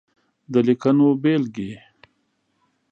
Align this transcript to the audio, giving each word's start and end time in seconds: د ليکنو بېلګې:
د 0.51 0.53
ليکنو 0.67 1.07
بېلګې: 1.21 1.71